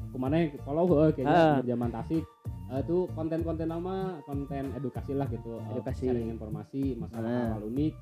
ke 0.07 0.17
mana 0.17 0.35
follow 0.61 0.83
kayaknya 1.09 1.61
di 1.61 1.69
zaman 1.69 1.89
tasik 1.89 2.23
Eh, 2.67 2.79
itu 2.79 3.07
konten-konten 3.13 3.63
nama 3.65 3.95
konten 4.21 4.75
edukasi 4.75 5.11
lah 5.11 5.23
gitu 5.25 5.55
Eh, 5.61 5.71
Edukasi. 5.71 6.03
sharing 6.05 6.27
informasi 6.29 6.95
masalah 6.95 7.31
Ah. 7.31 7.47
hal 7.53 7.63
unik 7.65 7.93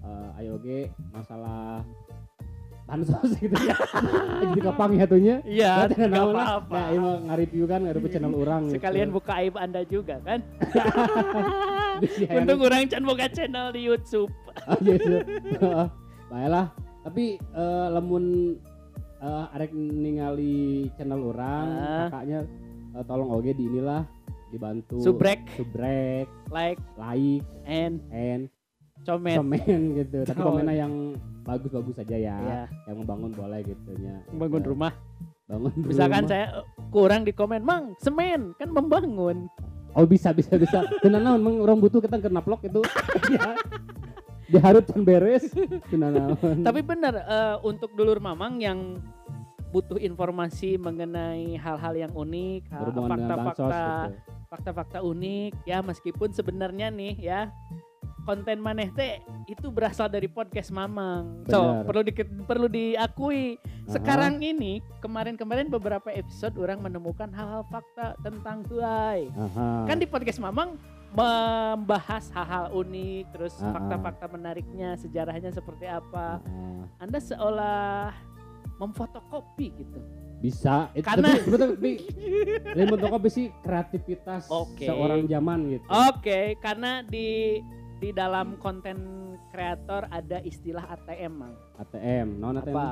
eh, 0.00 0.38
ayo 0.38 0.58
ge 0.58 0.80
masalah 1.08 1.86
bansos 2.84 3.30
gitu 3.36 3.52
ya 3.60 3.76
jadi 4.48 4.60
kapang 4.64 4.90
ya 4.92 5.04
tuhnya 5.04 5.36
Iya, 5.44 5.72
naon 6.02 6.32
lah. 6.32 6.58
apa-apa. 6.58 6.72
nah 6.72 6.86
ini 6.88 6.98
mah 6.98 7.16
nge-review 7.22 7.64
kan 7.64 7.80
nge-review 7.84 8.10
channel 8.10 8.32
orang 8.42 8.62
gitu. 8.64 8.74
Sekalian 8.74 9.08
buka 9.12 9.32
aib 9.38 9.54
Anda 9.54 9.80
juga 9.84 10.16
kan. 10.20 10.40
Untung 12.32 12.60
orang 12.60 12.86
can 12.86 13.04
boga 13.04 13.26
channel 13.28 13.70
di 13.70 13.80
YouTube. 13.82 14.30
Oh 14.64 14.78
iya 14.80 14.94
iya. 14.96 15.20
Heeh. 15.52 15.86
Baiklah. 16.28 16.66
Tapi 17.02 17.24
eh, 17.36 17.86
lamun 17.90 18.56
eh, 19.18 19.44
arek 19.52 19.70
ningali 19.72 20.56
channel 20.94 21.20
orang, 21.28 21.66
Ah. 21.68 22.08
kakaknya 22.08 22.38
eh, 22.98 23.04
tolong 23.06 23.30
oge 23.30 23.54
di 23.54 23.64
inilah 23.64 24.02
dibantu 24.48 24.98
Subrek, 24.98 25.44
subrek, 25.54 26.26
like, 26.48 26.80
like, 26.96 27.44
and 27.64 28.00
and 28.10 28.48
comment. 29.04 29.38
komen 29.38 29.80
gitu. 30.00 30.18
Tapi 30.24 30.40
komennya 30.40 30.74
yang 30.74 31.14
bagus-bagus 31.44 32.00
aja 32.00 32.16
ya. 32.16 32.36
Ya, 32.36 32.62
Yang 32.88 32.96
membangun 33.04 33.32
boleh 33.32 33.60
gitu 33.62 33.90
nya. 34.00 34.24
bangun 34.32 34.62
Ya, 34.64 34.68
rumah. 34.68 34.92
Bangun 35.46 35.72
Misalkan 35.88 36.24
rumah. 36.24 36.32
saya 36.32 36.46
eh, 36.58 36.64
kurang 36.88 37.22
di 37.22 37.32
komen, 37.32 37.60
Mang, 37.62 37.92
semen 38.00 38.56
kan 38.56 38.68
membangun. 38.72 39.46
Oh 39.92 40.04
bisa 40.04 40.32
bisa 40.32 40.56
bisa. 40.56 40.84
Tenan 41.04 41.24
naon 41.24 41.40
emang 41.40 41.56
orang 41.64 41.78
butuh 41.78 42.00
kita 42.00 42.16
kena 42.18 42.40
vlog 42.40 42.60
itu. 42.64 42.80
ya. 43.32 43.52
Diharut 44.48 44.84
kan 44.88 45.04
beres. 45.04 45.52
Tenan 45.92 46.12
naon. 46.16 46.64
Tapi 46.64 46.80
benar 46.80 47.14
eh, 47.16 47.56
untuk 47.60 47.92
dulur 47.92 48.16
Mamang 48.16 48.60
yang 48.60 48.96
butuh 49.68 50.00
informasi 50.00 50.80
mengenai 50.80 51.56
hal-hal 51.60 51.94
yang 51.94 52.12
unik, 52.16 52.72
bansos 52.72 53.04
fakta-fakta 53.04 53.80
gitu. 54.08 54.16
fakta-fakta 54.48 54.98
unik 55.04 55.52
ya 55.68 55.84
meskipun 55.84 56.32
sebenarnya 56.32 56.88
nih 56.88 57.14
ya 57.20 57.40
konten 58.28 58.60
maneh 58.60 58.92
teh 58.92 59.24
itu 59.48 59.72
berasal 59.72 60.12
dari 60.12 60.28
podcast 60.28 60.68
Mamang. 60.68 61.48
So, 61.48 61.64
Benar. 61.64 61.84
perlu 61.88 62.02
di, 62.04 62.12
perlu 62.44 62.66
diakui. 62.68 63.56
Aha. 63.56 63.96
Sekarang 63.96 64.36
ini 64.44 64.84
kemarin-kemarin 65.00 65.72
beberapa 65.72 66.12
episode 66.12 66.52
orang 66.60 66.84
menemukan 66.84 67.32
hal-hal 67.32 67.64
fakta 67.72 68.20
tentang. 68.20 68.68
Aha. 68.68 69.88
Kan 69.88 69.96
di 69.96 70.04
podcast 70.04 70.44
Mamang 70.44 70.76
membahas 71.08 72.28
hal-hal 72.36 72.68
unik, 72.76 73.32
terus 73.32 73.56
fakta-fakta 73.56 74.28
menariknya, 74.28 75.00
sejarahnya 75.00 75.48
seperti 75.48 75.88
apa. 75.88 76.44
Ah. 76.44 76.84
Anda 77.00 77.24
seolah 77.24 78.12
memfotokopi 78.78 79.66
gitu. 79.76 79.98
bisa 80.38 80.86
itu 80.94 81.02
Karena- 81.02 81.34
tapi, 81.34 81.50
betul, 81.50 81.68
tapi 81.74 81.92
dari 82.76 82.86
fotokopi 82.86 83.28
sih 83.28 83.46
kreativitas 83.58 84.46
Oke. 84.48 84.86
seorang 84.86 85.26
zaman 85.26 85.58
gitu 85.68 85.86
Oke, 85.90 86.54
karena 86.58 87.02
di 87.02 87.58
di 87.98 88.14
dalam 88.14 88.54
konten 88.56 88.96
kreator 89.50 90.06
ada 90.06 90.38
istilah 90.40 90.86
ATM, 90.88 91.32
Mang. 91.34 91.54
ATM 91.76 92.38
non 92.38 92.54
ATM 92.56 92.70
Apa? 92.70 92.88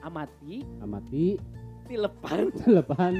Amati, 0.00 0.64
amati 0.80 1.36
tilepan, 1.84 2.48
lepan 2.78 3.12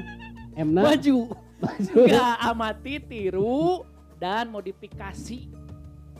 M 0.56 0.72
na 0.72 0.80
maju. 0.86 1.28
maju 1.60 1.92
Enggak 2.00 2.36
amati, 2.40 2.94
tiru, 2.98 3.84
dan 4.16 4.48
modifikasi. 4.48 5.44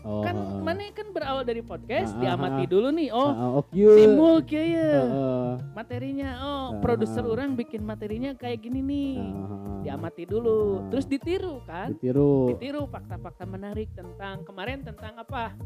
Oh, 0.05 0.23
kan 0.23 0.35
heeh. 0.37 0.61
mana 0.61 0.83
kan 0.91 1.09
berawal 1.11 1.43
dari 1.43 1.61
podcast, 1.61 2.13
ah, 2.15 2.21
diamati 2.21 2.65
ah. 2.65 2.69
dulu 2.69 2.89
nih. 2.91 3.09
Oh, 3.11 3.31
oh 3.61 3.65
kieu. 3.69 3.95
simul 3.95 4.41
kieu 4.43 4.65
ya. 4.65 4.93
Heeh, 5.05 5.51
Materinya 5.73 6.31
oh, 6.41 6.49
Ah, 6.77 6.81
produser 6.81 7.25
ah. 7.25 7.33
orang 7.33 7.55
bikin 7.55 7.83
materinya 7.83 8.33
kayak 8.35 8.61
gini 8.61 8.81
nih. 8.81 9.15
heeh. 9.19 9.59
Diamati 9.81 10.29
dulu, 10.29 10.85
Ah. 10.85 10.93
terus 10.93 11.09
ditiru 11.09 11.65
kan? 11.65 11.97
ditiru 11.97 12.53
ditiru 12.53 12.85
fakta-fakta 12.85 13.49
menarik 13.49 13.89
tentang 13.97 14.45
kemarin 14.45 14.85
tentang 14.85 15.17
apa 15.17 15.57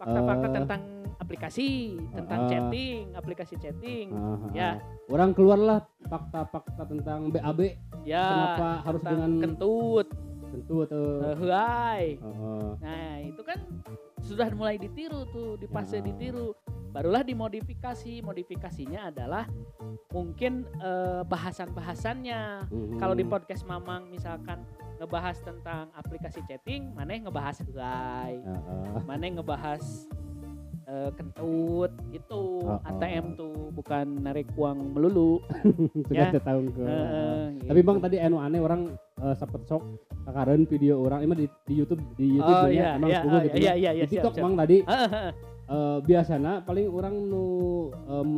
fakta-fakta 0.00 0.46
Eh. 0.48 0.54
tentang 0.56 0.80
aplikasi 1.18 1.70
tentang 2.16 2.40
Ah. 2.44 2.48
chatting 2.48 3.12
aplikasi 3.12 3.54
chatting 3.60 4.08
Heeh, 4.08 4.38
Ya. 4.56 4.70
heeh. 4.80 5.12
orang 5.12 5.36
keluarlah 5.36 5.84
fakta-fakta 6.08 6.88
tentang 6.88 7.28
BAB 7.28 7.76
ya 8.08 8.24
kenapa 8.24 8.68
harus 8.82 9.02
dengan 9.04 9.30
kentut 9.36 10.06
tentu 10.62 10.98
huai 11.38 12.16
Heeh. 12.16 12.68
nah 12.80 13.12
itu 13.20 13.42
kan 13.42 13.58
sudah 14.18 14.50
mulai 14.50 14.76
ditiru 14.76 15.24
tuh 15.30 15.54
di 15.54 15.66
fase 15.66 15.98
Ya. 15.98 16.04
ditiru 16.04 16.52
barulah 16.88 17.20
dimodifikasi 17.20 18.24
modifikasinya 18.24 19.12
adalah 19.12 19.44
mungkin 20.08 20.64
eh, 20.80 21.22
bahasan-bahasannya 21.22 22.40
Mhm. 22.68 22.96
kalau 22.98 23.12
di 23.12 23.22
podcast 23.22 23.62
Mamang 23.62 24.08
misalkan 24.08 24.64
ngebahas 24.98 25.38
tentang 25.40 25.92
aplikasi 25.94 26.42
chatting 26.44 26.90
mana 26.90 27.14
ngebahas 27.28 27.62
huai 27.62 28.40
Heeh. 28.40 29.04
mana 29.04 29.22
yang 29.22 29.36
ngebahas 29.38 30.08
eh, 30.88 31.10
kentut 31.12 31.92
itu 32.10 32.40
Oh, 32.58 32.74
oh. 32.74 32.80
ATM 32.82 33.32
tuh 33.34 33.52
bukan 33.70 34.06
narik 34.20 34.48
uang 34.52 34.92
melulu 34.92 35.38
sudah 36.02 36.28
Ya. 36.34 36.40
tahun 36.40 36.64
ke 36.68 36.84
Tapi 37.62 37.70
gitu. 37.74 37.86
bang 37.86 37.98
tadi 38.00 38.16
anu 38.18 38.36
aneh 38.38 38.58
orang 38.58 38.80
eh, 39.16 39.34
sempet 39.34 39.62
sok 39.64 39.82
kakareun 40.24 40.64
video 40.64 40.98
orang 40.98 41.22
emang 41.22 41.38
di, 41.38 41.46
di 41.64 41.74
YouTube 41.74 42.02
di 42.14 42.34
YouTube 42.34 42.56
oh 42.58 42.66
iya 42.66 42.96
emang 42.96 43.08
iya 43.08 43.20
oh, 43.22 43.40
gitu 43.42 43.56
iya 43.56 43.64
ya. 43.64 43.72
iya 43.74 43.90
iya 43.94 44.04
di 44.04 44.10
TikTok 44.10 44.24
siap, 44.26 44.34
siap. 44.34 44.44
bang 44.44 44.54
tadi 44.58 44.76
heeh. 44.82 45.28
eh, 45.66 45.98
biasana 46.02 46.52
paling 46.60 46.86
orang 46.88 47.14
nu 47.22 47.44
em, 48.04 48.30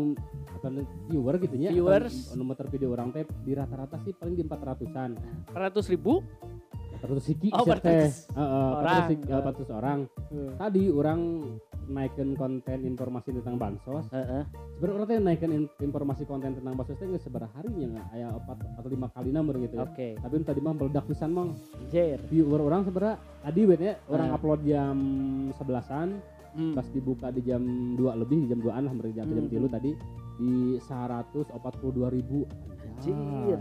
apa 0.51 0.67
nu, 0.69 0.81
viewer 1.07 1.35
gitu 1.39 1.55
ya 1.57 1.71
Viewers. 1.71 2.31
atau 2.31 2.45
motor 2.45 2.67
video 2.69 2.89
orang 2.91 3.09
teh 3.11 3.25
di 3.41 3.53
rata-rata 3.53 3.97
sih 4.01 4.13
paling 4.13 4.35
di 4.35 4.45
400-an 4.45 5.11
400 5.49 5.87
ribu 5.89 6.21
400 7.01 7.17
siki 7.25 7.49
Oh, 7.51 7.65
sia 7.65 7.81
teh 7.81 8.07
400 8.07 8.37
Heeh, 8.37 8.71
orang. 8.71 9.01
400 9.01 9.09
siki- 9.09 9.27
eh, 9.27 9.41
400 9.41 9.71
orang 9.73 9.99
tadi 10.55 10.83
orang 10.87 11.21
naikkan 11.91 12.33
konten 12.35 12.79
informasi 12.85 13.35
tentang 13.35 13.59
bansos 13.59 14.07
Heeh. 14.09 14.47
sebenarnya 14.73 14.95
orang 14.95 15.07
teh 15.07 15.19
naikkan 15.19 15.51
in- 15.51 15.73
informasi 15.79 16.23
konten 16.25 16.55
tentang 16.55 16.73
bansos 16.73 16.95
teh 16.95 17.05
geus 17.05 17.21
seberapa 17.21 17.51
harinya 17.53 17.99
nggak 17.99 18.07
aya 18.15 18.29
empat 18.33 18.57
atau 18.79 18.89
lima 18.89 19.11
kali 19.11 19.31
nomor 19.31 19.59
gitu 19.59 19.75
ya 19.75 19.85
oke 19.85 20.09
tapi 20.17 20.33
nu 20.33 20.45
tadi 20.45 20.61
mah 20.61 20.75
meledak 20.75 21.05
pisan 21.05 21.31
mah 21.31 21.51
Jer. 21.89 22.23
viewer 22.27 22.63
orang 22.63 22.87
sebenarnya 22.87 23.15
tadi 23.43 23.61
betnya 23.65 23.93
orang 24.07 24.29
Ah. 24.31 24.37
upload 24.37 24.61
jam 24.63 24.97
11-an 25.53 26.09
Hmm. 26.51 26.75
pas 26.75 26.83
dibuka 26.85 27.31
di 27.31 27.47
jam 27.47 27.63
2 27.95 28.11
lebih 28.17 28.43
di 28.43 28.47
jam 28.49 28.59
2an 28.59 28.83
lah 28.83 28.91
hampir 28.91 29.15
jam 29.15 29.23
jam 29.25 29.47
Hmm. 29.47 29.51
tilu 29.51 29.67
tadi 29.67 29.95
di 30.35 30.55
142 30.81 32.11
ribu 32.11 32.43
Anjir. 33.01 33.59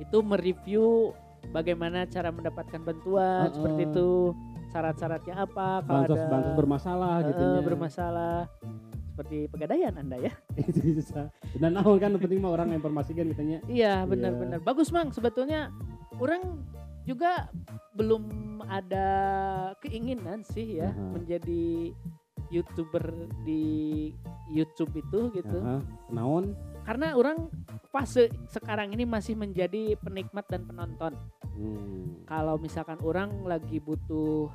Itu 0.00 0.24
mereview 0.24 1.12
bagaimana 1.52 2.08
cara 2.08 2.32
mendapatkan 2.32 2.80
bantuan 2.80 3.46
Heeh. 3.46 3.52
seperti 3.52 3.82
itu. 3.86 4.10
Syarat-syaratnya 4.70 5.34
apa 5.34 5.82
kalau 5.82 6.06
bansos 6.06 6.18
ada 6.22 6.30
bansos 6.30 6.54
bermasalah 6.54 7.14
gitu 7.26 7.42
ya 7.42 7.60
bermasalah. 7.62 8.36
Seperti 9.10 9.36
pegadaian 9.52 9.94
Anda 10.00 10.16
ya. 10.16 10.32
dan 11.60 11.70
naon 11.76 11.98
kan 12.00 12.14
penting 12.16 12.40
mah 12.40 12.56
orang 12.56 12.72
informasikan 12.72 13.28
katanya 13.34 13.58
Iya, 13.68 14.06
benar-benar. 14.08 14.64
Bagus, 14.64 14.88
Mang. 14.94 15.12
Sebetulnya 15.12 15.68
orang 16.16 16.64
juga 17.04 17.50
belum 17.98 18.24
ada 18.70 19.08
keinginan 19.82 20.46
sih 20.46 20.78
ya 20.78 20.94
Aha. 20.94 21.18
menjadi 21.18 21.90
YouTuber 22.50 23.04
di 23.44 24.10
YouTube 24.50 24.94
itu 24.98 25.30
gitu. 25.34 25.58
Heeh, 25.58 25.80
naon 26.10 26.54
Karena 26.84 27.14
orang 27.14 27.50
fase 27.90 28.30
sekarang 28.46 28.94
ini 28.94 29.02
masih 29.02 29.34
menjadi 29.34 29.98
penikmat 29.98 30.46
dan 30.46 30.62
penonton. 30.66 31.14
Hmm. 31.60 32.24
kalau 32.24 32.56
misalkan 32.56 32.96
orang 33.04 33.44
lagi 33.44 33.82
butuh 33.82 34.48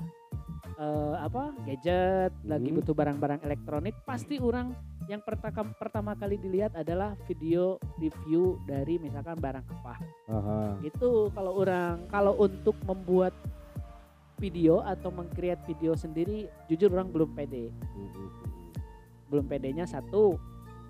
eh, 0.80 1.16
apa 1.22 1.54
gadget, 1.68 2.34
lagi 2.42 2.74
Hmm. 2.74 2.82
butuh 2.82 2.96
barang-barang 2.98 3.46
elektronik, 3.46 3.94
pasti 4.08 4.42
orang 4.42 4.74
yang 5.06 5.22
pertama 5.22 5.70
pertama 5.78 6.12
kali 6.18 6.42
dilihat 6.42 6.74
adalah 6.74 7.14
video 7.30 7.78
review 8.02 8.58
dari 8.66 8.98
misalkan 8.98 9.38
barang 9.38 9.66
apa. 9.70 9.96
Aha. 10.34 10.58
Gitu 10.82 11.30
kalau 11.36 11.62
orang 11.62 12.10
kalau 12.10 12.34
untuk 12.42 12.74
membuat 12.90 13.36
video 14.42 14.82
atau 14.82 15.14
mengcreate 15.14 15.62
video 15.70 15.94
sendiri, 15.94 16.50
jujur 16.68 16.90
orang 16.90 17.14
belum 17.14 17.38
pede. 17.38 17.70
Hmm. 17.70 18.30
Belum 19.30 19.46
pedenya 19.46 19.86
satu 19.86 20.42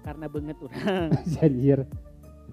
karena 0.06 0.26
banget 0.30 0.58
orang. 0.62 1.10
Anjir. 1.42 1.80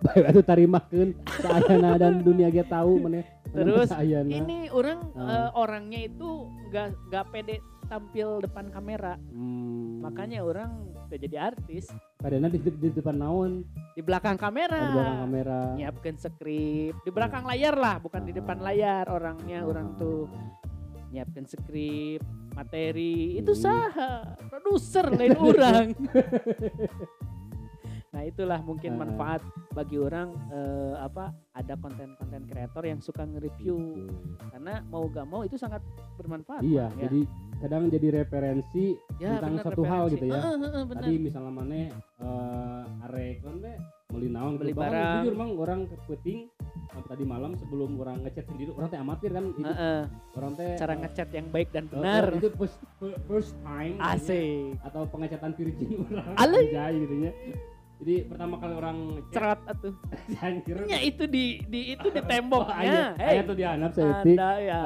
Baik 0.02 0.24
atuh 0.34 0.42
tarimakeun 0.42 1.08
saayana 1.38 1.94
dan 1.94 2.24
dunia 2.24 2.48
ge 2.48 2.64
tahu 2.64 2.98
meneh. 2.98 3.22
Terus. 3.52 3.86
Ini 3.92 4.72
orang 4.72 4.98
Ah. 5.14 5.46
eh, 5.46 5.50
orangnya 5.54 6.00
itu 6.02 6.48
nggak 6.72 6.86
nggak 7.06 7.24
pede 7.30 7.56
tampil 7.86 8.40
depan 8.40 8.72
kamera. 8.72 9.14
Hmm. 9.30 10.00
Makanya 10.00 10.42
orang 10.42 10.90
jadi 11.12 11.52
artis 11.52 11.92
kadang 12.18 12.48
di, 12.48 12.56
di 12.56 12.88
depan 12.88 13.20
naon 13.20 13.68
di 13.92 14.00
belakang 14.00 14.40
kamera. 14.40 14.80
di 14.80 14.90
belakang 14.90 15.20
kamera. 15.22 15.60
Nyiapkan 15.76 16.14
skrip 16.16 16.94
di 16.98 17.10
belakang 17.12 17.44
layar 17.44 17.76
lah, 17.76 18.00
bukan 18.00 18.24
di 18.24 18.32
depan 18.32 18.58
Ah. 18.58 18.64
layar 18.72 19.04
orangnya 19.06 19.60
orang 19.62 19.92
tuh 19.94 20.26
nyiapkan 21.12 21.44
skrip, 21.44 22.24
materi. 22.56 23.36
Itu 23.38 23.52
Hmm. 23.54 23.60
sah 23.60 23.92
produser 24.48 25.12
lain 25.12 25.36
orang. 25.36 25.86
Nah 28.22 28.30
itulah 28.30 28.62
mungkin 28.62 28.94
manfaat 28.94 29.42
bagi 29.74 29.98
orang 29.98 30.30
eh, 30.46 30.94
apa 30.94 31.34
ada 31.58 31.74
konten-konten 31.74 32.46
kreator 32.46 32.86
yang 32.86 33.02
suka 33.02 33.26
nge-review 33.26 34.06
karena 34.46 34.78
mau 34.86 35.10
gak 35.10 35.26
mau 35.26 35.42
itu 35.42 35.58
sangat 35.58 35.82
bermanfaat. 36.14 36.62
Iya, 36.62 36.86
ya. 36.94 37.10
jadi 37.10 37.20
kadang 37.58 37.90
jadi 37.90 38.22
referensi 38.22 38.94
Ya, 39.18 39.42
tentang 39.42 39.58
benar, 39.58 39.66
satu 39.66 39.82
hal 39.82 40.02
referensi. 40.06 40.14
gitu 40.14 40.26
ya. 40.30 40.38
Heeh, 40.38 40.54
heeh, 40.54 40.82
benar. 40.86 41.02
Tadi 41.02 41.14
misalnya 41.18 41.50
mana 41.50 41.74
eh 41.74 42.82
arek 43.10 43.34
kan 43.42 43.54
teh 43.58 43.76
beli 44.06 44.28
naon 44.30 44.54
Beli. 44.54 44.70
Bahkan 44.70 44.86
barang. 44.86 45.14
Jujur 45.18 45.34
mang 45.34 45.50
orang 45.58 45.80
keputing 45.90 46.38
eh, 46.94 47.02
tadi 47.02 47.24
malam 47.26 47.58
sebelum 47.58 47.90
orang 47.98 48.22
ngechat 48.22 48.46
sendiri 48.46 48.70
orang 48.70 48.86
teh 48.86 49.00
amatir 49.02 49.30
kan 49.34 49.44
itu 49.50 49.66
Heeh, 49.66 50.02
orang 50.38 50.52
teh 50.54 50.68
cara 50.78 50.94
eh, 50.94 50.98
ngechat 51.02 51.28
yang 51.34 51.46
baik 51.50 51.68
dan 51.74 51.84
eh, 51.84 51.90
benar. 51.90 52.24
itu 52.38 52.48
first, 52.54 52.78
first 53.26 53.52
time 53.66 53.98
gitu 53.98 54.06
ya. 54.06 54.14
Asik. 54.14 54.78
atau 54.86 55.02
pengecatan 55.10 55.50
virgin 55.58 55.90
orang 56.06 56.34
Alay. 56.38 56.70
anjay 56.70 56.94
gitu 57.02 57.14
ya. 57.18 57.34
Jadi 58.02 58.14
pertama 58.26 58.58
kali 58.58 58.74
orang 58.74 58.98
Cerat 59.30 59.60
atuh. 59.64 59.94
Ya 60.90 60.98
itu 61.00 61.24
di 61.24 61.62
di 61.64 61.94
itu 61.94 62.06
di 62.10 62.18
Oh, 62.22 62.26
aya, 62.26 62.34
temboknya. 62.34 62.98
aya 63.16 63.40
tuh 63.42 63.54
di 63.54 63.64
anak 63.64 63.90
saya 63.94 64.10
etik. 64.18 64.34
Anda 64.34 64.50
ya. 64.58 64.82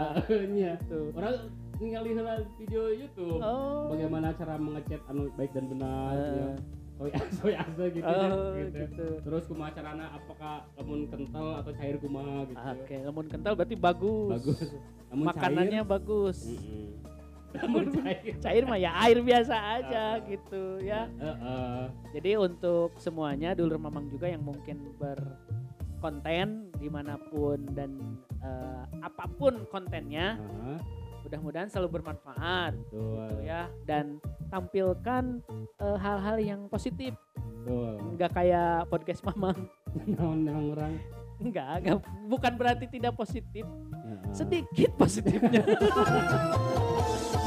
Nya. 0.47 0.73
Tuh. 0.89 1.07
Orang 1.17 1.35
ningali 1.77 2.13
video 2.57 2.83
YouTube. 2.91 3.41
Oh. 3.41 3.89
Bagaimana 3.89 4.33
cara 4.33 4.55
mengechat 4.57 5.01
anu 5.07 5.33
baik 5.33 5.49
dan 5.51 5.65
benar 5.67 6.13
Eh, 6.13 6.29
ya. 6.35 6.49
Soy 6.97 7.11
soy 7.31 7.53
asa 7.53 7.85
gitu, 7.89 8.05
Oh, 8.05 8.17
deh, 8.57 8.69
gitu. 8.69 8.77
gitu. 8.85 9.07
Terus 9.21 9.45
kumaha 9.45 9.69
carana 9.71 10.13
apakah 10.13 10.65
lemun 10.77 11.05
kental 11.07 11.61
atau 11.61 11.73
cair 11.73 11.97
kumaha 11.97 12.45
gitu. 12.47 12.57
Oke, 12.57 12.97
lemun 13.01 13.27
kental 13.27 13.53
berarti 13.53 13.77
bagus. 13.77 14.33
Bagus. 14.33 14.59
Namun 15.09 15.25
Makanannya 15.27 15.81
cair, 15.81 15.89
bagus. 15.91 16.39
mm-mm. 16.47 16.89
Namun 17.53 17.85
cair. 17.95 18.33
Cair 18.39 18.65
mah 18.65 18.77
ya 18.77 18.91
air 18.99 19.21
biasa 19.21 19.55
aja 19.77 20.05
Ah. 20.17 20.25
gitu 20.25 20.63
ya. 20.81 21.05
Heeh. 21.15 21.46
Jadi 22.17 22.33
untuk 22.41 22.97
semuanya 22.97 23.53
dulur 23.53 23.77
mamang 23.77 24.09
juga 24.09 24.25
yang 24.25 24.41
mungkin 24.41 24.89
berkonten 24.97 26.73
di 26.81 26.89
mana 26.89 27.21
pun 27.29 27.61
dan 27.77 27.93
eh, 28.41 28.85
apa 29.05 29.29
pun 29.37 29.69
kontennya, 29.69 30.41
Heeh. 30.41 30.81
mudah-mudahan 31.29 31.69
selalu 31.69 32.01
bermanfaat 32.01 32.73
Betul. 32.73 33.21
gitu 33.21 33.37
ya 33.45 33.69
dan 33.85 34.17
tampilkan 34.49 35.45
eh, 35.77 35.99
hal-hal 36.01 36.41
yang 36.41 36.61
positif, 36.73 37.13
Betul. 37.37 38.01
nggak 38.17 38.33
kayak 38.33 38.89
podcast 38.89 39.21
mamang, 39.21 39.69
memang 40.09 40.73
orang 40.73 40.97
nggak, 41.37 41.85
nggak 41.85 41.97
bukan 42.33 42.53
berarti 42.57 42.89
tidak 42.89 43.13
positif, 43.13 43.69
Heeh. 43.93 44.33
sedikit 44.33 44.89
positifnya. 44.97 45.61